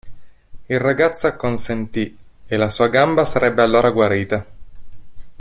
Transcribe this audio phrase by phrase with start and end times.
[0.65, 2.17] Il ragazzo acconsentì,
[2.47, 4.43] e la sua gamba sarebbe allora guarita.